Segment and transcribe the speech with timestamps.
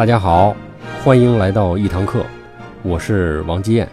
[0.00, 0.56] 大家好，
[1.04, 2.24] 欢迎来到一堂课，
[2.82, 3.86] 我是王基燕。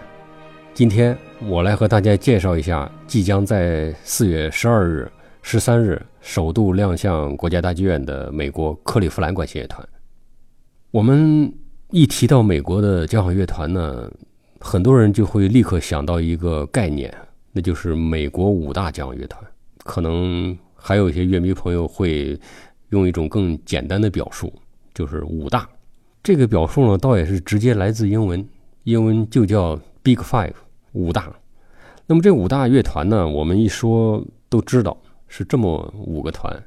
[0.73, 1.13] 今天
[1.45, 9.85] 我来和大家介绍一下即将在四月十二日、十三日首度亮相国家大剧院的美国克利夫兰管弦乐团。
[10.91, 11.53] 我们
[11.89, 14.09] 一提到美国的交响乐团呢，
[14.61, 17.13] 很多人就会立刻想到一个概念，
[17.51, 19.43] 那就是美国五大交响乐团。
[19.83, 22.39] 可能还有一些乐迷朋友会
[22.91, 24.53] 用一种更简单的表述，
[24.93, 25.67] 就是五大。
[26.27, 28.45] 这个表述呢，倒也是直接来自英文，
[28.83, 30.51] 英文就叫 Big Five，
[30.91, 31.31] 五大。
[32.05, 34.97] 那么这五大乐团呢，我们一说都知道
[35.29, 36.61] 是这么五个团：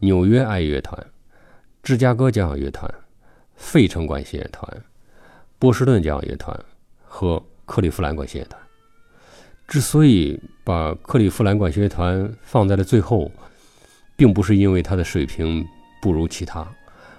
[0.00, 1.02] 纽约爱乐团、
[1.82, 2.92] 芝加哥交响乐团、
[3.56, 4.70] 费城管弦乐团、
[5.58, 6.54] 波士顿交响乐团
[7.02, 8.60] 和克利夫兰管弦乐团。
[9.66, 13.32] 之所以把克利夫兰管弦乐团放在了最后，
[14.14, 15.66] 并不是因为它的水平
[16.02, 16.70] 不如其他，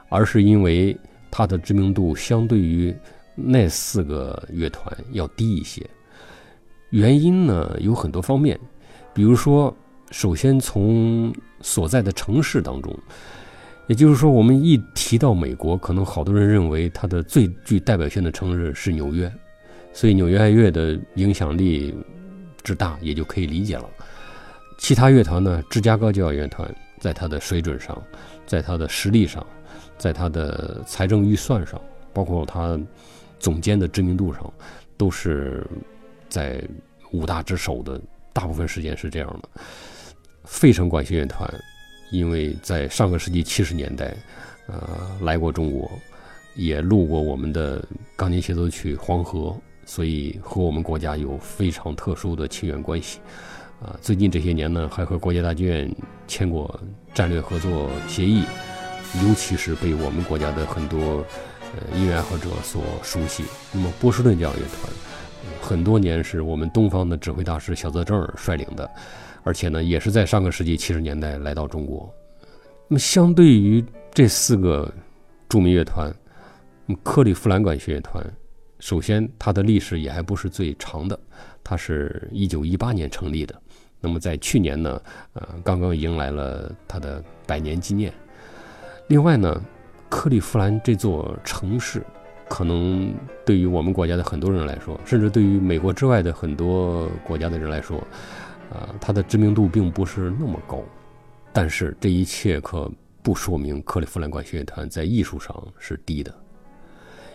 [0.09, 0.95] 而是因为。
[1.31, 2.93] 它的知名度相对于
[3.33, 5.89] 那四个乐团要低一些，
[6.89, 8.59] 原因呢有很多方面，
[9.13, 9.73] 比如说，
[10.11, 12.93] 首先从所在的城市当中，
[13.87, 19.31] 也就是说，我们一提到美国，可能好多人认为它的最具代表性的城市是纽约，
[19.93, 21.95] 所以纽约爱乐的影响力
[22.61, 23.89] 之大也就可以理解了。
[24.77, 27.97] 其他乐团呢，芝加哥交响乐团在它的水准上，
[28.45, 29.45] 在它的实力上。
[30.01, 31.79] 在他的财政预算上，
[32.11, 32.79] 包括他
[33.39, 34.51] 总监的知名度上，
[34.97, 35.63] 都是
[36.27, 36.59] 在
[37.11, 38.01] 五大之首的。
[38.33, 39.61] 大部分时间是这样的。
[40.43, 41.47] 费城管弦乐团，
[42.11, 44.15] 因为在上个世纪七十年代，
[44.65, 44.89] 呃，
[45.21, 45.87] 来过中国，
[46.55, 47.85] 也录过我们的
[48.15, 49.49] 钢琴协奏曲《黄河》，
[49.85, 53.19] 所以和我们国家有非常特殊的亲缘关系。
[53.79, 55.95] 啊，最近这些年呢，还和国家大剧院
[56.27, 56.79] 签过
[57.13, 58.43] 战略合作协议。
[59.23, 61.25] 尤其是被我们国家的很多
[61.75, 63.43] 呃音乐爱好者所熟悉。
[63.73, 64.93] 那么波士顿交响乐团，
[65.61, 68.89] 很多年是我们东方的指挥大师小泽征尔率领的，
[69.43, 72.09] 而且呢，也是在上个世纪七十年代来到中国。
[72.87, 73.83] 那么相对于
[74.13, 74.89] 这四个
[75.49, 76.13] 著名乐团，
[77.03, 78.25] 克利夫兰管弦乐团，
[78.79, 81.19] 首先它的历史也还不是最长的，
[81.63, 83.55] 它是一九一八年成立的。
[83.99, 85.01] 那么在去年呢，
[85.33, 88.11] 呃，刚刚迎来了它的百年纪念。
[89.11, 89.61] 另外呢，
[90.07, 92.01] 克利夫兰这座城市，
[92.47, 93.13] 可能
[93.45, 97.97] 对于我们国家的很多人来说，甚至对于美国之外的很多国家的人来说，
[98.71, 100.81] 啊，它的知名度并不是那么高。
[101.51, 102.89] 但是这一切可
[103.21, 106.33] 不说明克利夫兰管弦乐团在艺术上是低的，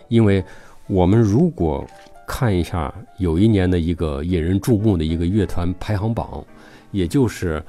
[0.07, 0.43] 因为
[0.87, 1.85] 我们如果
[2.25, 6.43] 看一下有一年的一个引人注目的一个乐团排行榜，
[6.89, 7.63] 也就是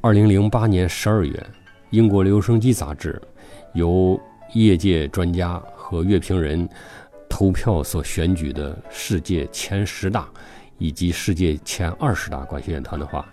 [0.00, 1.46] 二零零八年十二月，
[1.90, 3.22] 英国留声机杂志。
[3.76, 4.18] 由
[4.54, 6.66] 业界专家和乐评人
[7.28, 10.26] 投票所选举的世界前十大
[10.78, 13.24] 以及世界前二十大管弦乐团的话，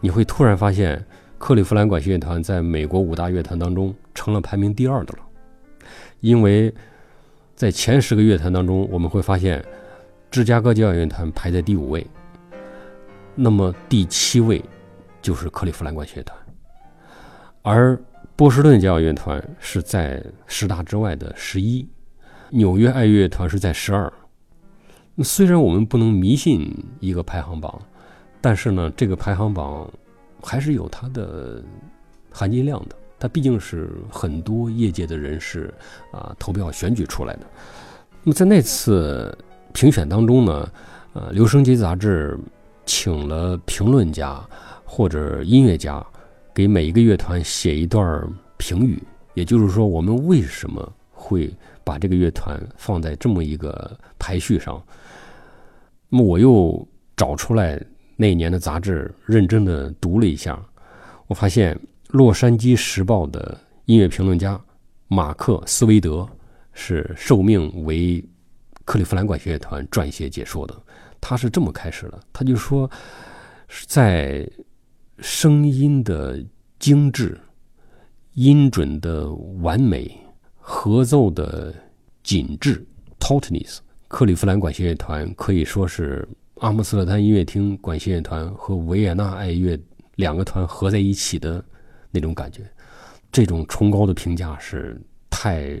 [0.00, 1.02] 你会突然发现，
[1.38, 5.20] 克利夫兰管弦乐团在美国五大乐团当中成了排名第二的了。
[6.20, 6.72] 因为
[7.54, 9.64] 在前十个乐团当中，我们会发现
[10.30, 12.06] 芝加哥交响乐团排在第五位，
[13.34, 14.62] 那么第七位
[15.22, 16.38] 就是克利夫兰管弦乐团，
[17.62, 17.98] 而。
[18.36, 21.88] 波士顿交响乐团是在十大之外的十一，
[22.50, 24.12] 纽约爱乐团是在十二。
[25.22, 26.68] 虽然我们不能迷信
[26.98, 27.80] 一个排行榜，
[28.40, 29.88] 但是呢，这个排行榜
[30.42, 31.62] 还是有它的
[32.32, 32.96] 含金量的。
[33.20, 35.72] 它毕竟是很多业界的人士
[36.10, 37.46] 啊投票选举出来的。
[38.24, 39.36] 那么在那次
[39.72, 40.68] 评选当中呢，
[41.12, 42.36] 呃，留声机杂志
[42.84, 44.44] 请了评论家
[44.84, 46.04] 或者音乐家。
[46.54, 48.22] 给每一个乐团写一段
[48.56, 49.02] 评语，
[49.34, 51.52] 也就是说，我们为什么会
[51.82, 54.80] 把这个乐团放在这么一个排序上？
[56.08, 56.86] 那么我又
[57.16, 57.82] 找出来
[58.14, 60.56] 那一年的杂志，认真的读了一下，
[61.26, 61.74] 我发现
[62.10, 64.58] 《洛杉矶时报》的音乐评论家
[65.08, 66.24] 马克·斯维德
[66.72, 68.24] 是受命为
[68.84, 70.74] 克利夫兰管弦乐团撰写解说的。
[71.20, 72.88] 他是这么开始的，他就说
[73.66, 74.48] 是在。
[75.18, 76.44] 声音的
[76.78, 77.38] 精致、
[78.34, 79.32] 音准的
[79.62, 80.10] 完美、
[80.56, 81.74] 合奏的
[82.22, 82.84] 紧致
[83.20, 83.78] （tautness），
[84.08, 89.78] 克利夫兰管弦乐团可以说是阿姆斯特丹音乐厅管弦乐团和维也纳爱乐
[90.16, 91.64] 两个团合在一起的
[92.10, 92.62] 那种感觉。
[93.30, 95.00] 这种崇高的评价是
[95.30, 95.78] 太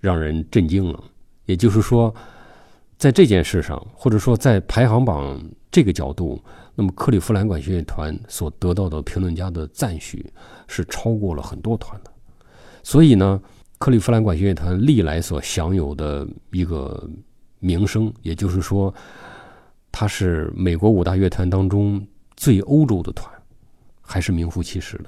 [0.00, 1.02] 让人震惊了。
[1.46, 2.14] 也就是说，
[2.98, 5.40] 在这件事上，或者说在排行榜
[5.70, 6.42] 这个角度，
[6.74, 10.24] 那么克利夫兰管弦乐团所得到的评论家的赞许
[10.66, 12.10] 是超过了很多团的。
[12.82, 13.40] 所以呢，
[13.78, 17.08] 克利夫兰管弦乐团历来所享有的一个
[17.58, 18.92] 名声，也就是说，
[19.92, 22.04] 它是美国五大乐团当中
[22.36, 23.32] 最欧洲的团，
[24.00, 25.04] 还是名副其实的。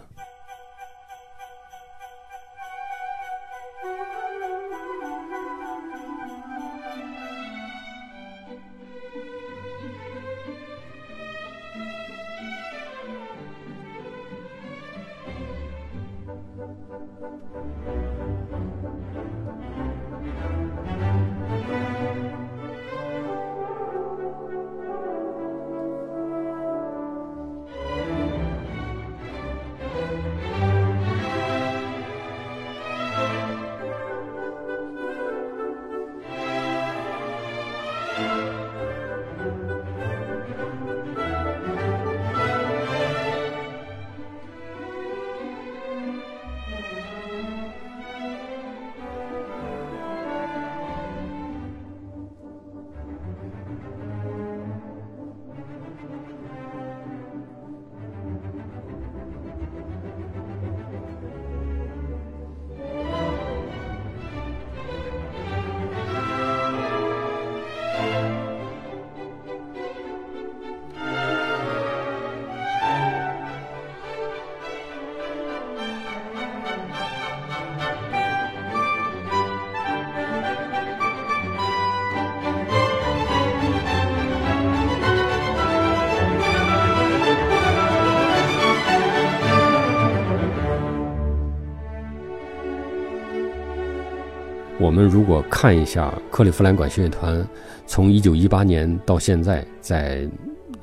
[94.92, 97.48] 我们如果看一下克利夫兰管弦乐团
[97.86, 100.28] 从一九一八年到现在，在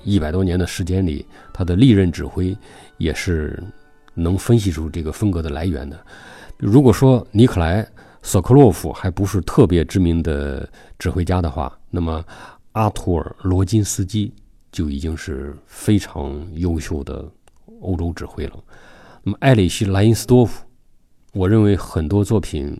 [0.03, 1.23] 一百多年的时间里，
[1.53, 2.57] 他的历任指挥
[2.97, 3.61] 也是
[4.15, 6.03] 能分析出这个风格的来源的。
[6.57, 7.83] 如果说尼克莱·
[8.23, 10.67] 索科洛夫还不是特别知名的
[10.97, 12.25] 指挥家的话，那么
[12.71, 14.33] 阿图尔·罗金斯基
[14.71, 17.23] 就已经是非常优秀的
[17.81, 18.53] 欧洲指挥了。
[19.21, 20.65] 那么埃里希·莱因斯多夫，
[21.31, 22.75] 我认为很多作品。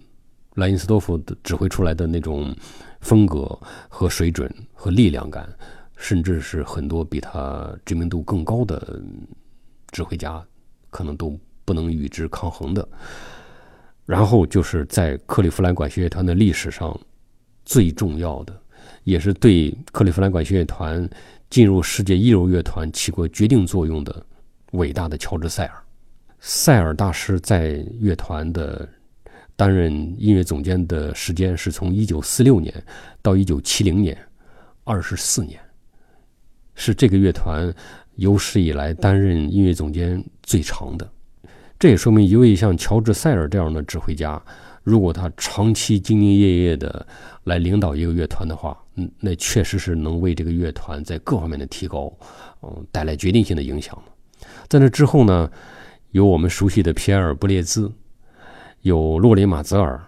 [0.56, 2.54] 莱因斯多夫的指挥出来的那种
[3.02, 3.58] 风格
[3.88, 5.48] 和水准和力量感，
[5.96, 9.02] 甚至是很多比他知名度更高的
[9.92, 10.44] 指挥家
[10.90, 12.86] 可能都不能与之抗衡的。
[14.06, 17.00] 然后就是在克利夫兰管弦乐团的历史上
[17.64, 18.60] 最重要的，
[19.04, 21.08] 也是对克利夫兰管弦乐团
[21.50, 24.26] 进入世界一流乐团起过决定作用的
[24.72, 25.84] 伟大的乔治·塞尔。
[26.40, 28.90] 塞尔大师在乐团的。
[29.60, 32.74] 担任音乐总监的时间是从一九四六年
[33.22, 34.18] 到一九七零年，
[34.86, 35.60] 二十四年，
[36.76, 37.70] 是这个乐团
[38.16, 41.06] 有史以来担任音乐总监最长的。
[41.78, 44.42] 这也说明，一位像乔治·塞尔这样的指挥家，
[44.82, 47.06] 如果他长期兢兢业业的
[47.44, 52.10] 来领导一个乐团的话，嗯，那确实是能为这个乐团在各方面的提高，
[52.62, 54.02] 嗯，带来决定性的影响
[54.70, 55.52] 在那之后呢，
[56.12, 57.92] 有我们熟悉的皮埃尔·布列兹。
[58.82, 60.02] 有洛里马泽尔，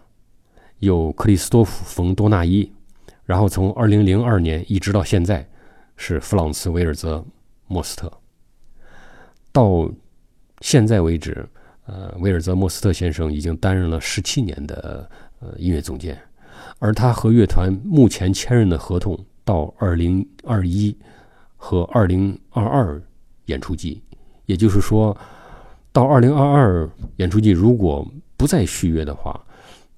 [0.79, 2.71] 有克里斯多夫冯多纳伊，
[3.25, 5.45] 然后从二零零二年一直到现在，
[5.97, 7.23] 是弗朗茨维尔泽
[7.67, 8.09] 莫斯特。
[9.51, 9.91] 到
[10.61, 11.45] 现在为止，
[11.85, 15.09] 呃，维尔泽莫斯特先生已经担任了十七年的
[15.41, 16.17] 呃音乐总监，
[16.79, 20.97] 而他和乐团目前签认的合同到二零二一
[21.57, 23.01] 和二零二二
[23.47, 24.01] 演出季，
[24.45, 25.15] 也就是说，
[25.91, 28.07] 到二零二二演出季如果。
[28.41, 29.39] 不再续约的话，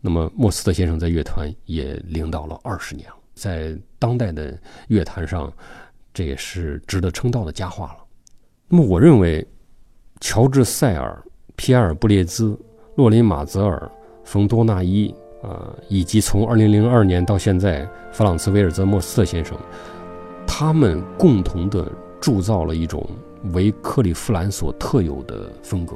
[0.02, 4.60] 那么莫斯特先生在乐团也领导了二十年了，在当代的
[4.90, 5.50] 乐坛上，
[6.14, 8.04] 这也是值得称道的佳话了。
[8.68, 9.48] 那么，我认为
[10.20, 11.24] 乔治·塞尔、
[11.56, 12.60] 皮埃尔·布列兹、
[12.96, 13.90] 洛林·马泽尔、
[14.26, 19.58] 冯多纳伊，呃，以及从二零零二年到现在弗朗茨·维尔泽莫斯特先生，
[20.46, 23.10] 他们共同的铸造了一种
[23.54, 25.96] 为克利夫兰所特有的风格。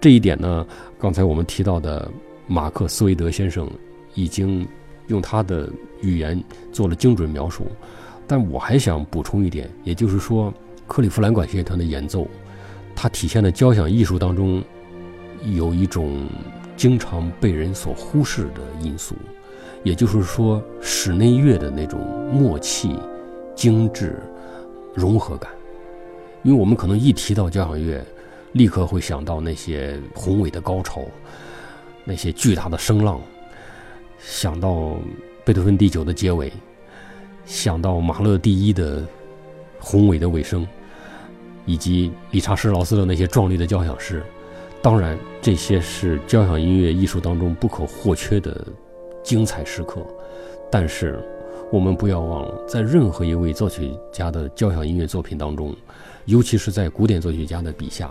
[0.00, 0.66] 这一点呢，
[0.98, 2.10] 刚才我们提到的
[2.46, 3.68] 马克·斯韦德先生
[4.14, 4.66] 已经
[5.08, 5.68] 用他的
[6.02, 7.66] 语言做了精准描述，
[8.26, 10.52] 但我还想补充一点，也就是说，
[10.86, 12.26] 克利夫兰管弦乐团的演奏，
[12.94, 14.62] 它体现的交响艺术当中
[15.44, 16.26] 有一种
[16.76, 19.14] 经常被人所忽视的因素，
[19.82, 22.00] 也就是说，室内乐的那种
[22.32, 22.96] 默契、
[23.54, 24.16] 精致、
[24.94, 25.50] 融合感。
[26.42, 28.04] 因为我们可能一提到交响乐，
[28.56, 31.02] 立刻会想到那些宏伟的高潮，
[32.04, 33.20] 那些巨大的声浪，
[34.18, 34.96] 想到
[35.44, 36.50] 贝多芬第九的结尾，
[37.44, 39.04] 想到马勒第一的
[39.78, 40.66] 宏伟的尾声，
[41.66, 44.22] 以及理查施劳斯的那些壮丽的交响诗。
[44.80, 48.66] 当然，这些是交响音乐艺术当中不可或缺的
[49.22, 50.00] 精彩时刻。
[50.70, 51.22] 但是，
[51.70, 55.76] 我们不要忘了，在任何一位作曲家的交响音乐作品当中，
[56.24, 58.10] 尤其是在古典作曲家的笔下，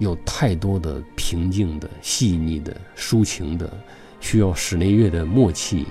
[0.00, 3.70] 有太多的平静的、细腻的、抒情的，
[4.18, 5.86] 需要室内乐的默契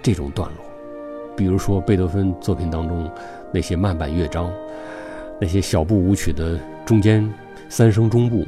[0.00, 0.64] 这种段落。
[1.36, 3.10] 比如说贝多芬作品当中
[3.52, 4.50] 那些慢板乐章，
[5.40, 7.28] 那些小步舞曲的中间
[7.68, 8.46] 三声中部。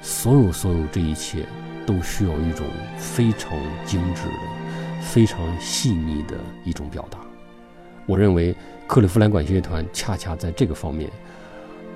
[0.00, 1.46] 所有所有这一切，
[1.86, 2.66] 都需要一种
[2.98, 3.52] 非常
[3.86, 7.18] 精致的、非常细腻的一种表达。
[8.06, 8.54] 我认为
[8.86, 11.10] 克利夫兰管弦乐团恰恰在这个方面，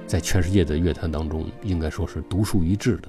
[0.09, 3.09] 在全世界的乐坛当中，应该说是独树一帜的。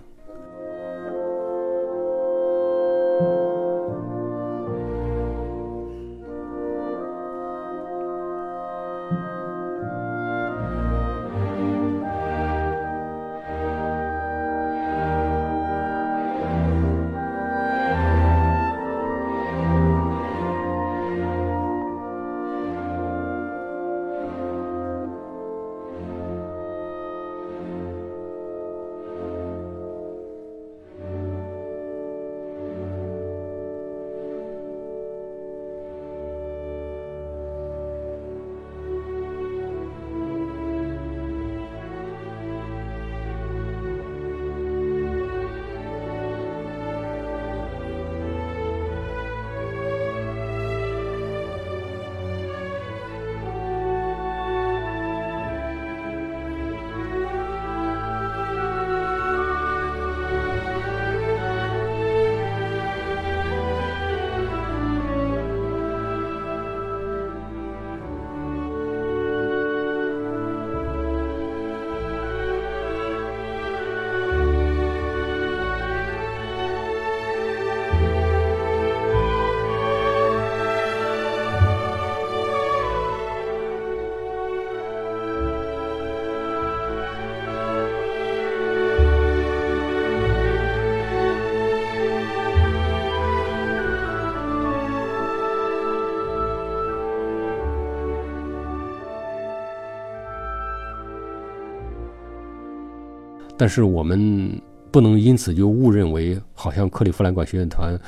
[103.60, 104.50] 但是我们
[104.90, 108.00] 不能因此就误认为，好像克利夫兰管弦乐团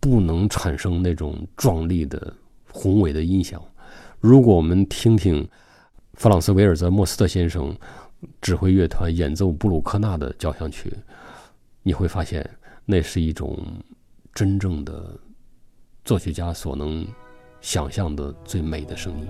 [0.00, 2.32] 不能产生那种壮丽的、
[2.72, 3.62] 宏伟的音响。
[4.20, 5.46] 如果我们听听
[6.14, 7.76] 弗朗斯·维尔泽莫斯特先生
[8.40, 10.90] 指挥乐团演奏布鲁克纳的交响曲，
[11.82, 12.48] 你会发现，
[12.86, 13.62] 那是一种
[14.32, 15.14] 真正的
[16.06, 17.06] 作曲家所能
[17.60, 19.26] 想象的最美的声音。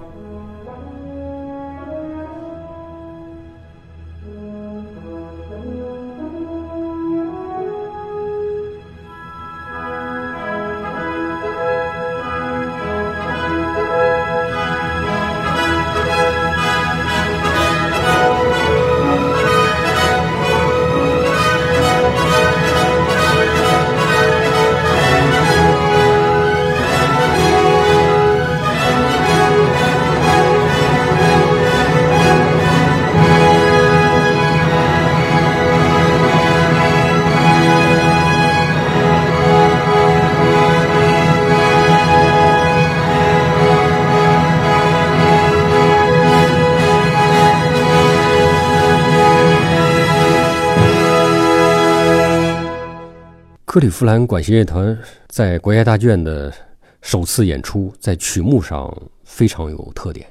[53.77, 56.51] 克利夫兰管弦乐团在国家大剧院的
[57.03, 58.91] 首次演出，在曲目上
[59.23, 60.27] 非常有特点。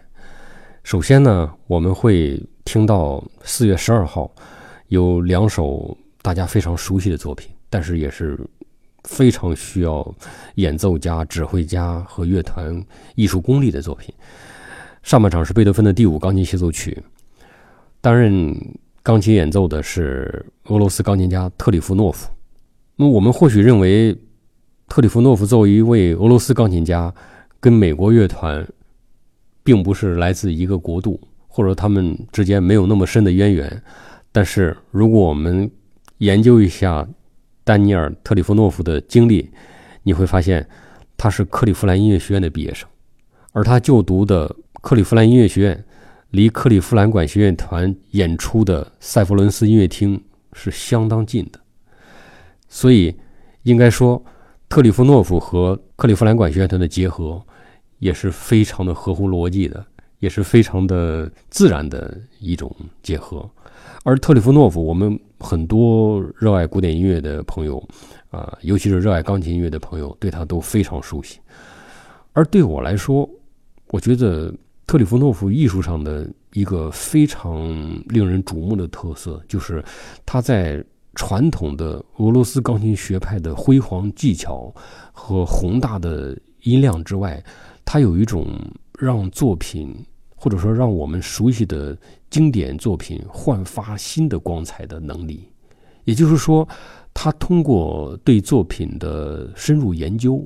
[0.81, 4.33] 首先呢，我们会听到四月十二号
[4.87, 8.35] 有两首大家非常熟悉的作品，但是也是
[9.03, 10.15] 非常需要
[10.55, 12.83] 演奏家、指挥家和乐团
[13.13, 14.11] 艺术功力的作品。
[15.03, 16.99] 上半场是贝多芬的第五钢琴协奏曲，
[18.01, 18.59] 担任
[19.03, 22.27] 钢琴演奏的是俄罗斯钢琴家特里夫诺夫。
[22.97, 24.15] 那我们或许认为，
[24.87, 27.13] 特里夫诺夫作为一位俄罗斯钢琴家，
[27.59, 28.65] 跟美国乐团
[29.63, 33.83] 并不是来自一个国度，或者他们之间没有那么深的渊源。
[34.31, 35.69] 但是，如果我们
[36.19, 37.05] 研究一下
[37.65, 39.49] 丹尼尔·特里夫诺夫的经历，
[40.03, 40.65] 你会发现
[41.17, 42.87] 他是克利夫兰音乐学院的毕业生，
[43.51, 45.85] 而他就读的克利夫兰音乐学院
[46.29, 50.21] 离克利夫兰管弦乐团演出的塞弗伦斯音乐厅
[50.53, 51.59] 是相当近的。
[52.75, 53.15] 所以，
[53.63, 54.21] 应该说，
[54.67, 57.41] 特里夫诺夫和克利夫兰管弦乐团的结合
[57.99, 59.85] 也是非常的合乎逻辑的，
[60.19, 62.69] 也是非常的自然的一种
[63.01, 63.49] 结合。
[64.03, 67.81] 而特里夫诺夫，我们很多热爱古典音乐的朋友，
[68.29, 71.39] 啊，尤其是热爱钢琴音乐的朋友，对他都非常熟悉。
[72.33, 73.27] 而对我来说，
[73.87, 74.53] 我觉得
[74.85, 77.69] 特里夫诺夫艺术上的一个非常
[78.09, 79.81] 令人瞩目的特色，就是
[80.25, 80.83] 他在。
[81.15, 84.73] 传统的俄罗斯钢琴学派的辉煌技巧
[85.11, 87.41] 和宏大的音量之外，
[87.83, 88.47] 它有一种
[88.99, 89.95] 让作品
[90.35, 91.97] 或者说让我们熟悉的
[92.29, 95.49] 经典作品焕发新的光彩的能力。
[96.03, 96.67] 也就是说，
[97.13, 100.45] 他通过对作品的深入研究，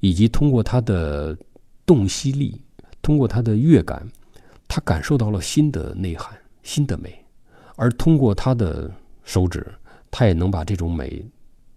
[0.00, 1.36] 以及通过他的
[1.84, 2.58] 洞悉力，
[3.02, 4.08] 通过他的乐感，
[4.66, 7.22] 他感受到了新的内涵、新的美，
[7.76, 8.90] 而通过他的
[9.24, 9.66] 手指。
[10.16, 11.28] 他也能把这种美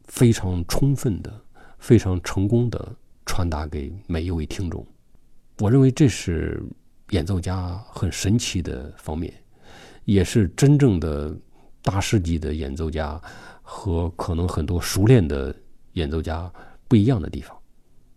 [0.06, 1.42] 非常充分的、
[1.80, 4.86] 非常成功的传达给每一位听众。
[5.58, 6.62] 我认为这是
[7.10, 9.34] 演奏家很神奇的方面，
[10.06, 11.36] 也是真正的
[11.82, 13.20] 大师级的演奏家
[13.64, 15.56] 和可能很多熟练的
[15.94, 16.48] 演奏家
[16.88, 17.58] 不一样的地方，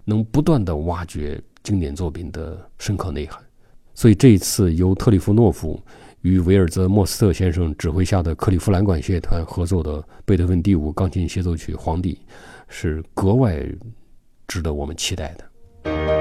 [0.04, 3.42] 能不断的挖掘经典作品的深刻内涵。
[3.94, 5.82] 所以这一次由特里夫诺夫。
[6.22, 12.14] 与维尔泽莫斯特先生指挥下的克利夫兰管弦乐团合作的贝多芬第五钢琴协奏曲《皇帝》，
[12.68, 13.64] 是格外
[14.46, 16.19] 值得我们期待的。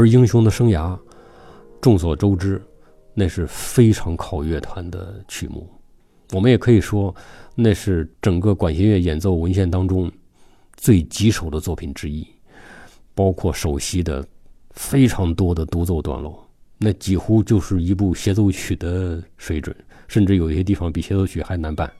[0.00, 0.98] 而英雄的生涯，
[1.78, 2.62] 众所周知，
[3.12, 5.68] 那是非常考乐团的曲目。
[6.32, 7.14] 我们也可以说，
[7.54, 10.10] 那是整个管弦乐演奏文献当中
[10.74, 12.26] 最棘手的作品之一，
[13.14, 14.26] 包括首席的
[14.70, 19.76] 非常多的独奏段落，那几乎就是一部协奏曲的水准，
[20.08, 21.92] 甚至有些地方比协奏曲还难办。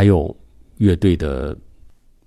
[0.00, 0.34] 还有
[0.78, 1.54] 乐队的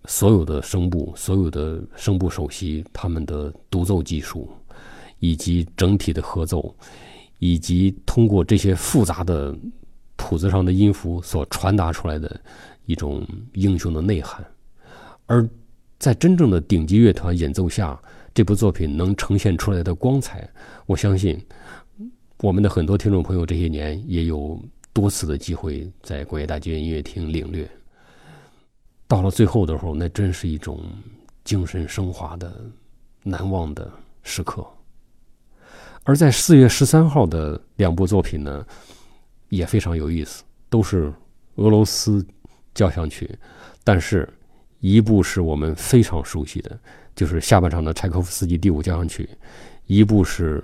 [0.05, 4.47] 所有的声部、所有的声部首席，他们的独奏技术，
[5.17, 6.71] 以及整体的合奏，
[7.39, 9.57] 以及通过这些复杂的
[10.17, 12.39] 谱子上的音符所传达出来的
[12.85, 14.45] 一种英雄的内涵，
[15.25, 15.49] 而
[15.97, 17.99] 在真正的顶级乐团演奏下，
[18.35, 20.47] 这部作品能呈现出来的光彩，
[20.85, 21.43] 我相信
[22.37, 24.63] 我们的很多听众朋友这些年也有。
[24.93, 27.69] 多次的机会在国乐大剧院音乐厅领略，
[29.07, 30.81] 到了最后的时候，那真是一种
[31.43, 32.53] 精神升华的
[33.23, 34.65] 难忘的时刻。
[36.03, 38.65] 而在四月十三号的两部作品呢，
[39.49, 41.11] 也非常有意思，都是
[41.55, 42.25] 俄罗斯
[42.75, 43.37] 交响曲，
[43.83, 44.27] 但是
[44.79, 46.77] 一部是我们非常熟悉的，
[47.15, 49.25] 就是下半场的柴可夫斯基第五交响曲；
[49.87, 50.63] 一部是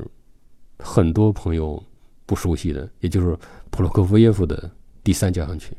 [0.78, 1.82] 很多朋友
[2.26, 3.38] 不熟悉的，也就是
[3.70, 4.70] 普罗科夫耶夫的
[5.04, 5.74] 第三交响曲。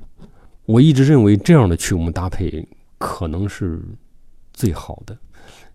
[0.66, 2.66] 我一直认为这样的曲目搭配
[2.98, 3.80] 可能是
[4.52, 5.16] 最好的，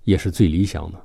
[0.03, 0.97] 也是最理想的，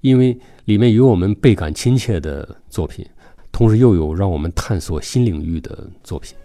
[0.00, 3.06] 因为里面有我们倍感亲切的作品，
[3.52, 6.36] 同时又有让我们探索新领域的作品。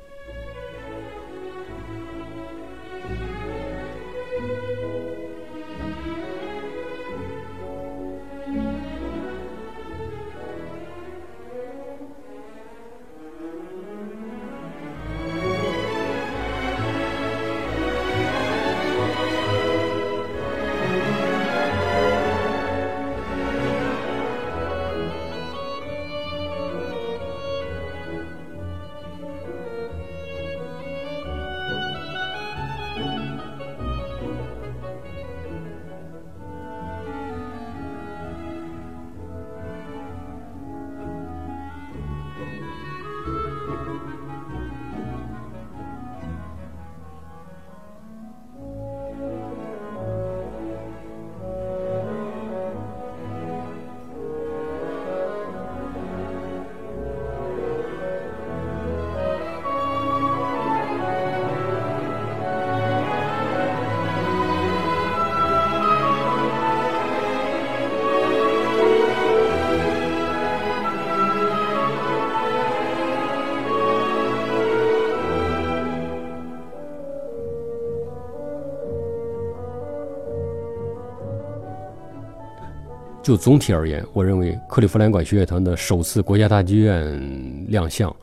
[83.24, 88.14] 就总体而言，我认为克利夫兰管弦乐团的首次国家大剧院亮相，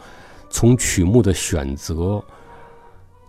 [0.50, 2.22] 从曲目的选择，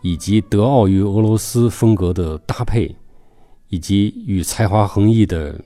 [0.02, 2.96] 以及德奥与俄罗斯风格的搭配，
[3.68, 5.60] 以及与才华横溢的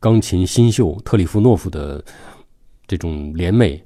[0.00, 2.04] 钢琴新秀特里夫诺夫的
[2.88, 3.80] 这种联袂，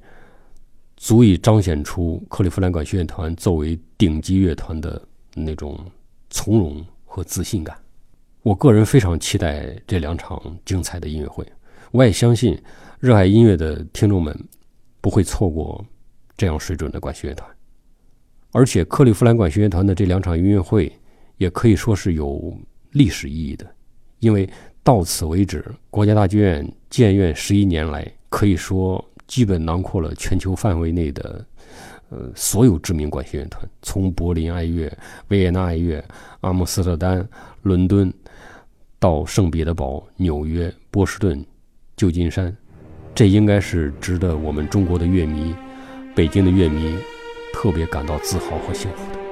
[0.97, 5.01] 足以彰显出克利夫兰管弦乐团作为顶级乐团的
[5.35, 5.79] 那种
[6.31, 7.77] 从容和自信感。
[8.43, 11.47] 我个人非常期待这两场精彩的音乐会。
[11.91, 12.61] 我也相信，
[13.01, 14.37] 热爱音乐的听众们
[15.01, 15.85] 不会错过
[16.37, 17.49] 这样水准的管弦乐团。
[18.53, 20.91] 而且，克利夫兰管弦乐团的这两场音乐会
[21.37, 22.57] 也可以说是有
[22.93, 23.67] 历史意义的，
[24.21, 24.49] 因为
[24.83, 31.45] 到此为止，国家大剧院建院十一年来，可以说基本囊括了全球范围内的
[32.09, 34.91] 呃所有知名管弦乐团，从柏林爱乐、
[35.29, 36.03] 维也纳爱乐、
[36.41, 37.27] 阿姆斯特丹、
[37.63, 38.13] 伦敦
[38.99, 41.45] 到圣彼得堡、纽约、波士顿。
[41.99, 42.57] 旧金山，
[43.13, 45.53] 这应该是值得我们中国的乐迷、
[46.15, 46.97] 北京的乐迷
[47.53, 49.28] 特别感到自豪和幸福的。